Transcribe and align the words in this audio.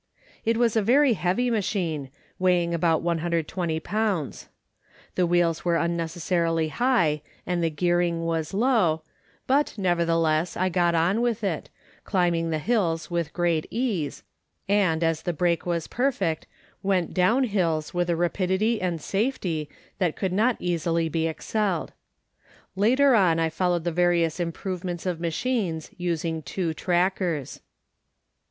It 0.43 0.57
was 0.57 0.75
a 0.75 0.81
very 0.81 1.13
heavy 1.13 1.51
machine, 1.51 2.09
weighing 2.39 2.73
about 2.73 3.03
120 3.03 3.79
pounds. 3.81 4.49
The 5.13 5.27
wheels 5.27 5.63
were 5.63 5.75
unnecessarily 5.75 6.69
high 6.69 7.21
and 7.45 7.63
the 7.63 7.69
gearing 7.69 8.23
was 8.25 8.51
low, 8.51 9.03
but, 9.45 9.75
nevertheless, 9.77 10.57
I 10.57 10.69
got 10.69 10.95
on 10.95 11.21
with 11.21 11.43
it, 11.43 11.69
climbing 12.03 12.49
the 12.49 12.57
hills 12.57 13.11
with 13.11 13.31
great 13.31 13.67
ease, 13.69 14.23
and, 14.67 15.03
as 15.03 15.21
the 15.21 15.33
brake 15.33 15.67
was 15.67 15.85
perfect, 15.85 16.47
went 16.81 17.13
down 17.13 17.43
hills 17.43 17.93
with 17.93 18.09
a 18.09 18.15
rapidity 18.15 18.81
and 18.81 18.99
safety 18.99 19.69
that 19.99 20.15
could 20.15 20.33
not 20.33 20.57
easily 20.59 21.09
be 21.09 21.27
excelled. 21.27 21.93
Later 22.75 23.13
on 23.13 23.37
I 23.39 23.49
followed 23.51 23.83
the 23.83 23.91
various 23.91 24.39
improvements 24.39 25.05
of 25.05 25.19
machines 25.21 25.91
using 25.95 26.41
two 26.41 26.73
trackers. 26.73 27.61